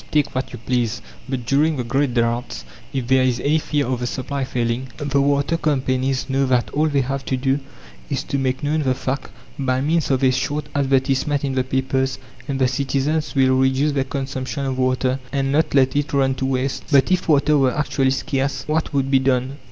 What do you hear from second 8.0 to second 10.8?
is to make known the fact, by means of a short